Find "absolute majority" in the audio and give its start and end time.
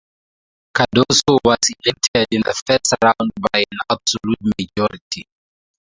3.87-5.27